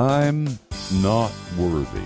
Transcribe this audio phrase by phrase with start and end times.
[0.00, 0.46] I'm
[1.02, 2.00] not worthy.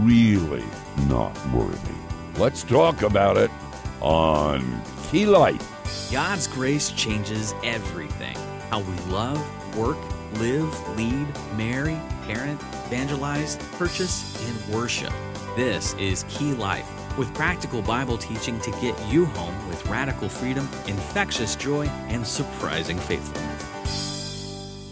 [0.00, 0.64] Really
[1.06, 1.94] not worthy.
[2.38, 3.52] Let's talk about it
[4.00, 4.82] on
[5.12, 6.10] Key Life.
[6.10, 8.36] God's grace changes everything
[8.68, 9.38] how we love,
[9.76, 9.96] work,
[10.40, 15.12] live, lead, marry, parent, evangelize, purchase, and worship.
[15.54, 20.68] This is Key Life with practical Bible teaching to get you home with radical freedom,
[20.88, 23.73] infectious joy, and surprising faithfulness.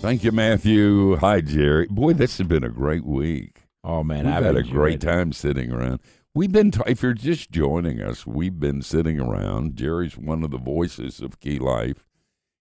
[0.00, 1.16] Thank you, Matthew.
[1.16, 1.86] Hi, Jerry.
[1.90, 3.62] Boy, this has been a great week.
[3.82, 5.98] Oh man, I've had a great time sitting around.
[6.34, 9.74] We've been, t- if you're just joining us, we've been sitting around.
[9.76, 12.04] Jerry's one of the voices of Key Life.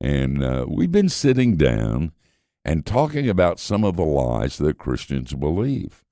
[0.01, 2.12] And uh, we've been sitting down
[2.65, 6.05] and talking about some of the lies that Christians believe.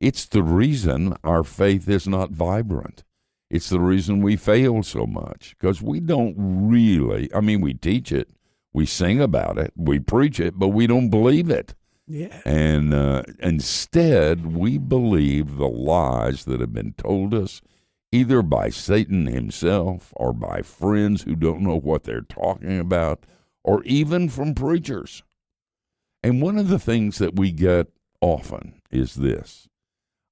[0.00, 3.04] It's the reason our faith is not vibrant.
[3.50, 8.10] It's the reason we fail so much because we don't really, I mean, we teach
[8.10, 8.30] it,
[8.72, 11.74] we sing about it, we preach it, but we don't believe it.
[12.08, 12.40] Yeah.
[12.44, 17.60] And uh, instead, we believe the lies that have been told us
[18.12, 23.24] either by Satan himself or by friends who don't know what they're talking about
[23.64, 25.22] or even from preachers.
[26.22, 27.88] And one of the things that we get
[28.20, 29.68] often is this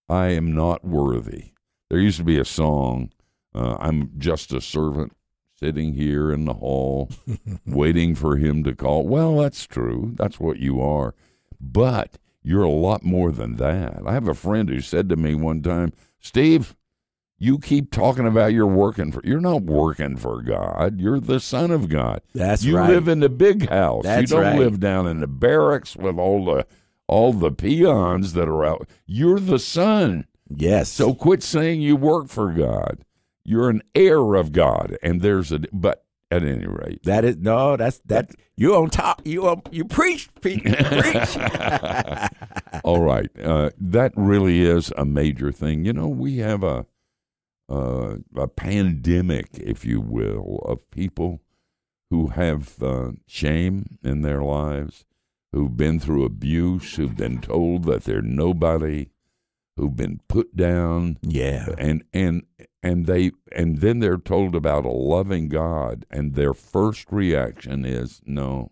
[0.08, 1.52] I am not worthy.
[1.90, 3.10] There used to be a song,
[3.54, 5.12] uh, I'm just a servant
[5.58, 7.10] sitting here in the hall
[7.66, 9.06] waiting for him to call.
[9.06, 10.12] Well, that's true.
[10.16, 11.14] That's what you are.
[11.72, 14.02] But you're a lot more than that.
[14.06, 16.76] I have a friend who said to me one time, Steve,
[17.38, 21.00] you keep talking about you're working for you're not working for God.
[21.00, 22.20] You're the son of God.
[22.34, 22.88] That's you right.
[22.88, 24.04] live in the big house.
[24.04, 24.58] That's you don't right.
[24.58, 26.66] live down in the barracks with all the
[27.06, 28.88] all the peons that are out.
[29.06, 30.26] You're the son.
[30.48, 30.90] Yes.
[30.90, 33.04] So quit saying you work for God.
[33.44, 36.03] You're an heir of God, and there's a but
[36.34, 37.76] at any rate, that is no.
[37.76, 38.30] That's that.
[38.56, 39.22] You on top.
[39.24, 40.28] You on, you preach.
[40.40, 40.62] Pete.
[40.62, 41.38] Preach.
[42.84, 45.84] all right, uh, that really is a major thing.
[45.84, 46.86] You know, we have a
[47.68, 51.40] uh, a pandemic, if you will, of people
[52.10, 55.04] who have uh, shame in their lives,
[55.52, 59.08] who've been through abuse, who've been told that they're nobody,
[59.76, 61.68] who've been put down, yeah.
[61.78, 62.42] and and
[62.84, 68.20] and they and then they're told about a loving God, and their first reaction is
[68.26, 68.70] no,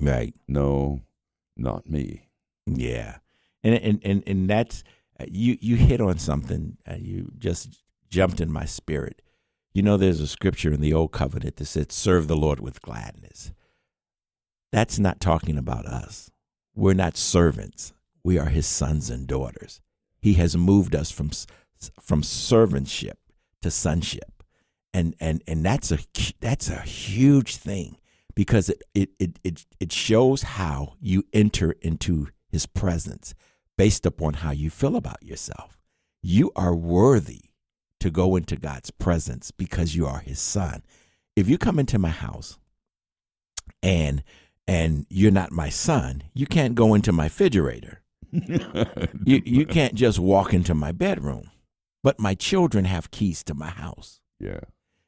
[0.00, 0.34] Right.
[0.48, 1.02] no,
[1.56, 2.28] not me.
[2.66, 3.18] Yeah,
[3.62, 4.82] and and and and that's
[5.28, 5.56] you.
[5.60, 6.76] You hit on something.
[6.90, 9.22] Uh, you just jumped in my spirit.
[9.72, 12.82] You know, there's a scripture in the Old Covenant that said, "Serve the Lord with
[12.82, 13.52] gladness."
[14.72, 16.30] That's not talking about us.
[16.74, 17.92] We're not servants.
[18.24, 19.80] We are His sons and daughters.
[20.20, 21.30] He has moved us from
[22.00, 23.16] from servantship
[23.62, 24.42] to sonship,
[24.92, 25.98] and and and that's a
[26.40, 27.96] that's a huge thing
[28.34, 33.34] because it it it it, it shows how you enter into his presence
[33.76, 35.78] based upon how you feel about yourself.
[36.22, 37.42] You are worthy
[38.00, 40.82] to go into God's presence because you are his son.
[41.36, 42.58] If you come into my house
[43.82, 44.22] and
[44.66, 48.00] and you're not my son, you can't go into my refrigerator.
[49.26, 51.50] You you can't just walk into my bedroom.
[52.04, 54.20] But my children have keys to my house.
[54.38, 54.60] yeah.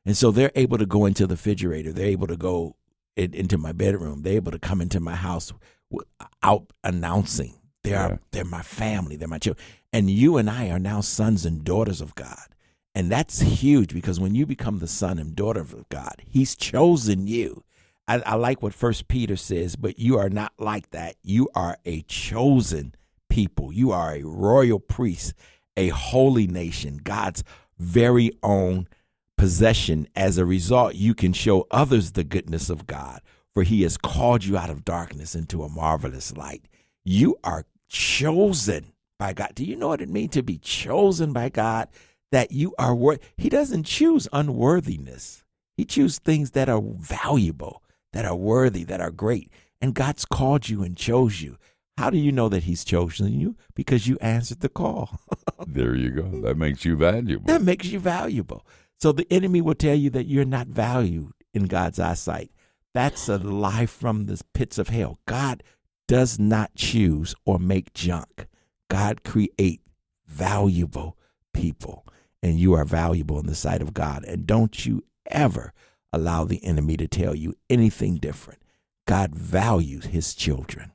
[0.04, 1.92] And so they're able to go into the refrigerator.
[1.92, 2.76] They're able to go
[3.16, 4.22] in, into my bedroom.
[4.22, 5.52] They're able to come into my house
[5.90, 7.54] without announcing.
[7.82, 8.16] They are Yeah.
[8.30, 9.16] they're my family.
[9.16, 9.64] They're my children.
[9.92, 12.46] And you and I are now sons and daughters of God.
[12.94, 17.26] And that's huge because when you become the son and daughter of God, He's chosen
[17.26, 17.64] you.
[18.08, 21.16] I, I like what First Peter says, but you are not like that.
[21.24, 22.94] You are a chosen
[23.28, 23.72] people.
[23.72, 25.34] You are a royal priest,
[25.76, 27.44] a holy nation, God's
[27.78, 28.88] very own
[29.36, 30.08] possession.
[30.16, 33.20] As a result, you can show others the goodness of God,
[33.52, 36.68] for he has called you out of darkness into a marvelous light.
[37.04, 39.52] You are chosen by God.
[39.54, 41.88] Do you know what it means to be chosen by God?
[42.32, 43.20] That you are worth.
[43.36, 45.44] He doesn't choose unworthiness.
[45.76, 47.82] He chooses things that are valuable,
[48.12, 49.50] that are worthy, that are great.
[49.80, 51.56] And God's called you and chose you.
[51.98, 53.56] How do you know that He's chosen you?
[53.74, 55.20] Because you answered the call.
[55.66, 56.22] There you go.
[56.42, 57.46] That makes you valuable.
[57.46, 58.64] that makes you valuable.
[59.00, 62.50] So the enemy will tell you that you're not valued in God's eyesight.
[62.94, 65.18] That's a lie from the pits of hell.
[65.26, 65.62] God
[66.08, 68.46] does not choose or make junk.
[68.88, 69.80] God create
[70.26, 71.16] valuable
[71.52, 72.06] people,
[72.42, 74.24] and you are valuable in the sight of God.
[74.24, 75.72] And don't you ever
[76.12, 78.62] allow the enemy to tell you anything different.
[79.06, 80.92] God values his children.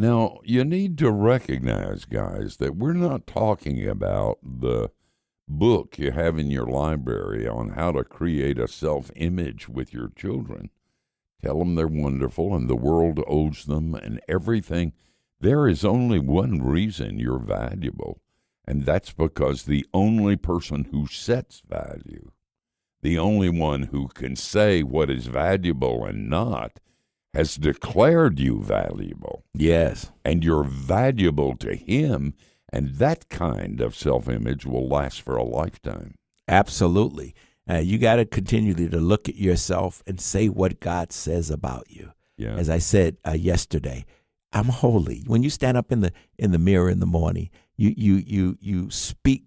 [0.00, 4.92] Now, you need to recognize, guys, that we're not talking about the
[5.46, 10.08] book you have in your library on how to create a self image with your
[10.16, 10.70] children.
[11.42, 14.94] Tell them they're wonderful and the world owes them and everything.
[15.38, 18.22] There is only one reason you're valuable,
[18.66, 22.30] and that's because the only person who sets value,
[23.02, 26.80] the only one who can say what is valuable and not,
[27.34, 29.44] has declared you valuable.
[29.54, 30.10] Yes.
[30.24, 32.34] And you're valuable to him,
[32.72, 36.14] and that kind of self image will last for a lifetime.
[36.48, 37.34] Absolutely.
[37.68, 41.86] Uh, you got to continually to look at yourself and say what God says about
[41.88, 42.12] you.
[42.36, 42.54] Yeah.
[42.56, 44.04] As I said uh, yesterday,
[44.52, 45.22] I'm holy.
[45.26, 48.56] When you stand up in the in the mirror in the morning, you you you
[48.60, 49.44] you speak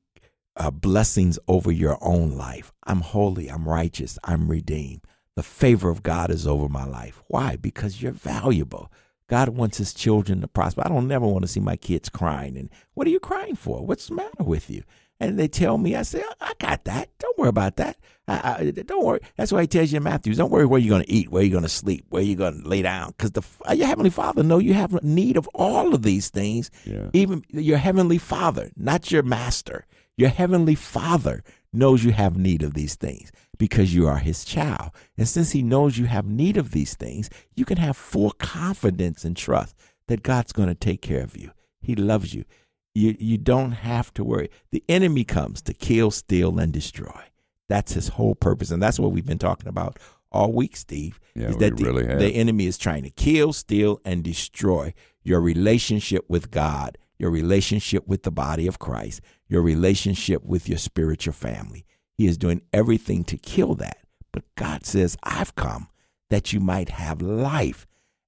[0.56, 2.72] uh, blessings over your own life.
[2.86, 3.50] I'm holy.
[3.50, 4.18] I'm righteous.
[4.24, 5.02] I'm redeemed.
[5.36, 7.24] The favor of God is over my life.
[7.28, 7.56] Why?
[7.56, 8.92] Because you're valuable.
[9.28, 10.84] God wants his children to prosper.
[10.86, 12.56] I don't never want to see my kids crying.
[12.58, 13.86] And what are you crying for?
[13.86, 14.84] What's the matter with you?
[15.20, 17.10] And they tell me, I say, I got that.
[17.18, 17.98] Don't worry about that.
[18.28, 19.22] I, I, don't worry.
[19.38, 21.42] That's why he tells you in Matthew, don't worry where you're going to eat, where
[21.42, 23.14] you're going to sleep, where you're going to lay down.
[23.18, 23.44] Because the
[23.76, 26.70] your heavenly Father know you have need of all of these things.
[26.84, 27.10] Yeah.
[27.14, 29.86] Even your heavenly Father, not your master.
[30.18, 34.92] Your heavenly Father knows you have need of these things because you are his child.
[35.18, 39.24] And since he knows you have need of these things, you can have full confidence
[39.24, 39.76] and trust
[40.08, 41.52] that God's going to take care of you.
[41.82, 42.46] He loves you.
[42.96, 44.50] You you don't have to worry.
[44.72, 47.22] The enemy comes to kill, steal and destroy.
[47.68, 49.98] That's his whole purpose and that's what we've been talking about
[50.32, 51.20] all week, Steve.
[51.36, 55.40] Yeah, is that the, really the enemy is trying to kill, steal and destroy your
[55.40, 61.34] relationship with God, your relationship with the body of Christ, your relationship with your spiritual
[61.34, 61.86] family.
[62.18, 63.98] He is doing everything to kill that.
[64.32, 65.88] But God says, I've come
[66.30, 67.86] that you might have life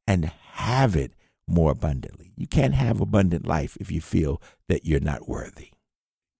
[0.07, 1.13] and have it
[1.47, 2.31] more abundantly.
[2.35, 5.71] You can't have abundant life if you feel that you're not worthy.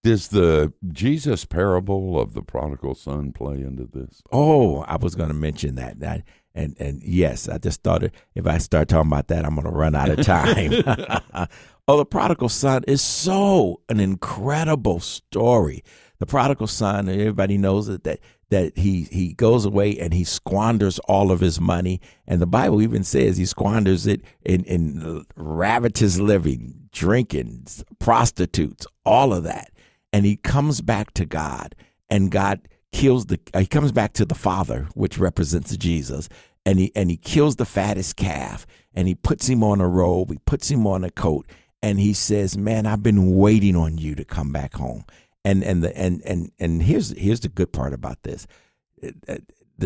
[0.04, 4.22] Does the Jesus parable of the prodigal son play into this?
[4.30, 5.98] Oh, I was going to mention that.
[5.98, 6.22] that
[6.54, 8.04] and and yes, I just thought
[8.34, 10.72] if I start talking about that, I'm going to run out of time.
[11.88, 15.82] oh, the prodigal son is so an incredible story.
[16.18, 18.20] The prodigal son, everybody knows that that
[18.50, 22.80] that he he goes away and he squanders all of his money, and the Bible
[22.80, 27.66] even says he squanders it in in ravenous living, drinking,
[27.98, 29.70] prostitutes, all of that,
[30.12, 31.74] and he comes back to God,
[32.08, 32.66] and God
[32.96, 36.30] kills the uh, he comes back to the father which represents jesus
[36.64, 40.30] and he and he kills the fattest calf and he puts him on a robe
[40.30, 41.46] he puts him on a coat
[41.82, 45.04] and he says man i've been waiting on you to come back home
[45.46, 48.46] and and the and and and here's here's the good part about this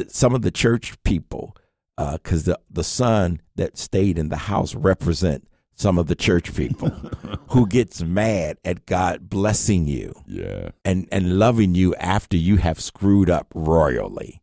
[0.09, 1.57] some of the church people
[1.97, 6.55] because uh, the the son that stayed in the house represent some of the church
[6.55, 6.89] people
[7.49, 10.71] who gets mad at God blessing you Yeah.
[10.85, 14.41] and and loving you after you have screwed up royally.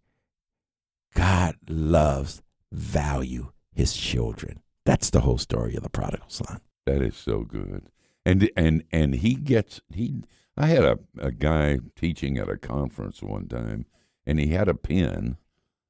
[1.15, 2.41] God loves
[2.71, 4.61] value his children.
[4.85, 6.61] That's the whole story of the prodigal son.
[6.85, 7.87] That is so good.
[8.25, 10.23] And and and he gets he
[10.57, 13.85] I had a, a guy teaching at a conference one time
[14.25, 15.37] and he had a pen,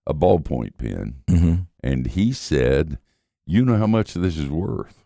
[0.06, 1.56] a ballpoint pen, Mm-hmm.
[1.84, 2.98] and he said,
[3.46, 5.06] You know how much this is worth?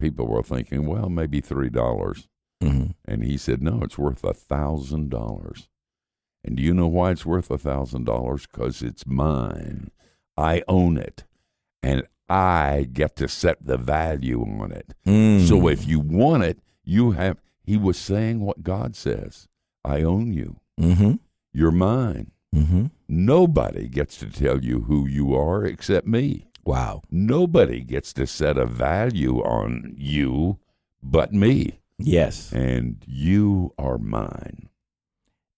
[0.00, 2.28] People were thinking, well, maybe three dollars.
[2.62, 2.90] Mm-hmm.
[3.06, 5.68] And he said, No, it's worth a thousand dollars.
[6.44, 8.46] And do you know why it's worth a thousand dollars?
[8.46, 9.90] Because it's mine.
[10.36, 11.24] I own it.
[11.82, 14.94] And I get to set the value on it.
[15.06, 15.46] Mm.
[15.48, 19.48] So if you want it, you have he was saying what God says.
[19.84, 20.60] I own you.
[20.80, 21.14] Mm-hmm.
[21.52, 22.30] You're mine.
[22.54, 22.86] Mm-hmm.
[23.08, 26.46] Nobody gets to tell you who you are except me.
[26.64, 27.02] Wow.
[27.10, 30.58] Nobody gets to set a value on you
[31.02, 31.80] but me.
[31.98, 32.52] Yes.
[32.52, 34.68] And you are mine.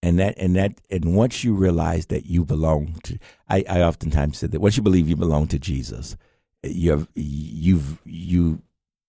[0.03, 4.39] and that and that and once you realize that you belong to I, I oftentimes
[4.39, 6.17] say that once you believe you belong to Jesus,
[6.63, 8.63] your you've you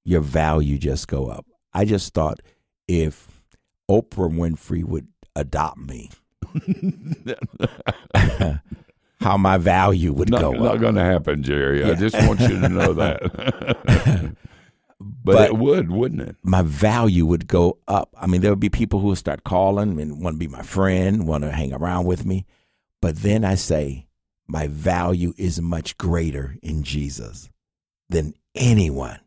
[0.05, 1.45] your value just go up.
[1.73, 2.39] I just thought
[2.87, 3.41] if
[3.89, 6.09] Oprah Winfrey would adopt me,
[9.19, 10.81] how my value would not, go not up.
[10.81, 11.83] going to happen, Jerry.
[11.83, 13.21] I just want you to know that.
[14.99, 16.35] but, But- it would, wouldn't it?
[16.43, 18.09] my value would go up.
[18.19, 20.61] I mean, there would be people who would start calling and want to be my
[20.61, 22.45] friend, want to hang around with me.
[23.01, 24.07] But then I say,
[24.47, 27.49] my value is much greater in Jesus
[28.09, 29.19] than anyone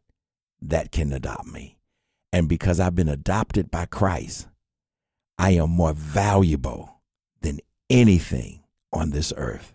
[0.62, 1.76] that can adopt me.
[2.32, 4.46] And because I've been adopted by Christ,
[5.38, 7.00] I am more valuable
[7.40, 9.74] than anything on this earth.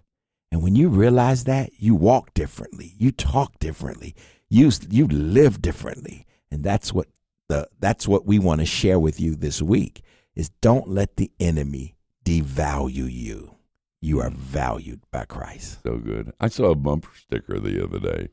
[0.51, 4.15] And when you realize that, you walk differently, you talk differently,
[4.49, 6.25] you you live differently.
[6.49, 7.07] And that's what
[7.49, 10.01] the that's what we want to share with you this week
[10.35, 13.55] is don't let the enemy devalue you.
[14.01, 15.79] You are valued by Christ.
[15.83, 16.31] So good.
[16.39, 18.29] I saw a bumper sticker the other day.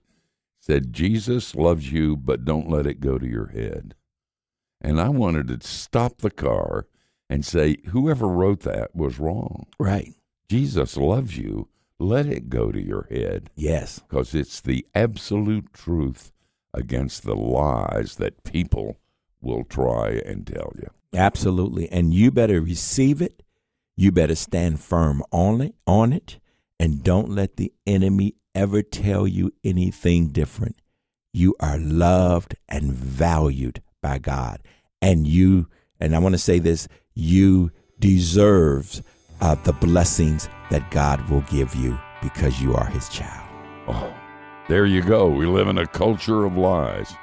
[0.60, 3.94] Said Jesus loves you, but don't let it go to your head.
[4.82, 6.86] And I wanted to stop the car
[7.30, 9.66] and say, whoever wrote that was wrong.
[9.78, 10.12] Right.
[10.48, 11.68] Jesus loves you.
[11.98, 13.48] Let it go to your head.
[13.54, 14.00] Yes.
[14.00, 16.32] Because it's the absolute truth
[16.74, 18.98] against the lies that people
[19.40, 20.90] will try and tell you.
[21.14, 21.90] Absolutely.
[21.90, 23.44] And you better receive it.
[23.96, 26.40] You better stand firm on it, on it,
[26.80, 30.76] and don't let the enemy ever tell you anything different.
[31.32, 34.60] You are loved and valued by God.
[35.00, 35.68] And you,
[36.00, 39.02] and I want to say this, you deserve
[39.40, 43.48] uh, the blessings that God will give you because you are his child.
[43.88, 44.14] Oh,
[44.68, 45.28] there you go.
[45.28, 47.14] We live in a culture of lies.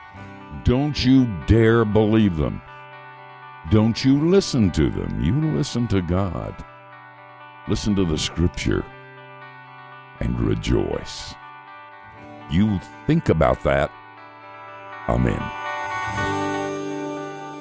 [0.64, 2.62] Don't you dare believe them.
[3.72, 5.24] Don't you listen to them.
[5.24, 6.56] You listen to God.
[7.68, 8.84] Listen to the scripture
[10.20, 11.36] and rejoice.
[12.50, 13.92] You think about that.
[15.08, 16.39] Amen.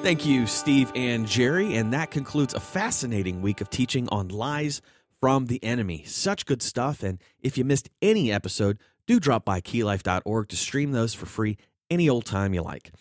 [0.01, 1.75] Thank you, Steve and Jerry.
[1.75, 4.81] And that concludes a fascinating week of teaching on lies
[5.19, 6.03] from the enemy.
[6.05, 7.03] Such good stuff.
[7.03, 11.57] And if you missed any episode, do drop by keylife.org to stream those for free
[11.89, 12.91] any old time you like.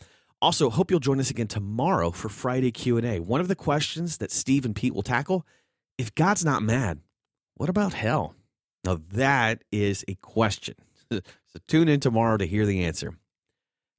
[0.43, 3.21] Also, hope you'll join us again tomorrow for Friday Q&A.
[3.21, 5.47] One of the questions that Steve and Pete will tackle,
[5.99, 7.01] if God's not mad,
[7.55, 8.35] what about hell?
[8.85, 10.75] Now that is a question.
[11.13, 11.21] so
[11.69, 13.15] tune in tomorrow to hear the answer.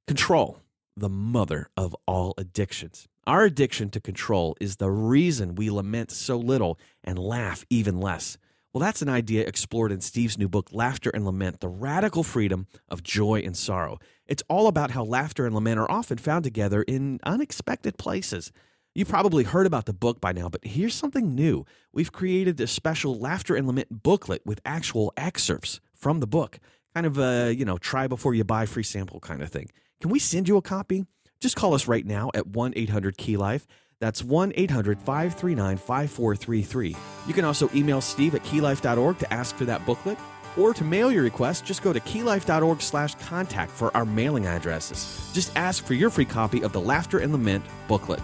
[0.06, 0.60] Control,
[1.00, 3.08] the mother of all addictions.
[3.26, 8.38] Our addiction to control is the reason we lament so little and laugh even less.
[8.72, 12.68] Well, that's an idea explored in Steve's new book, Laughter and Lament The Radical Freedom
[12.88, 13.98] of Joy and Sorrow.
[14.26, 18.52] It's all about how laughter and lament are often found together in unexpected places.
[18.94, 21.64] You've probably heard about the book by now, but here's something new.
[21.92, 26.58] We've created this special Laughter and Lament booklet with actual excerpts from the book.
[26.94, 29.70] Kind of a, you know, try before you buy free sample kind of thing.
[30.00, 31.04] Can we send you a copy?
[31.40, 33.66] Just call us right now at 1 800 Key Life.
[34.00, 36.96] That's 1 800 539 5433.
[37.26, 40.18] You can also email Steve at keylife.org to ask for that booklet.
[40.56, 45.30] Or to mail your request, just go to keylife.org slash contact for our mailing addresses.
[45.34, 48.20] Just ask for your free copy of the Laughter and Lament booklet.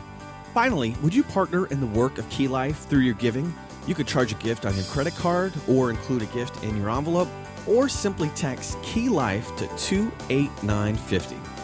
[0.54, 3.54] Finally, would you partner in the work of Key Life through your giving?
[3.86, 6.90] You could charge a gift on your credit card or include a gift in your
[6.90, 7.28] envelope,
[7.66, 11.55] or simply text Key Life to 28950.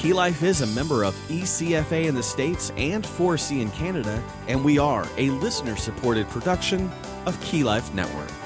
[0.00, 4.64] Key Life is a member of ECFA in the States and 4C in Canada, and
[4.64, 6.90] we are a listener supported production
[7.26, 8.39] of Key Life Network.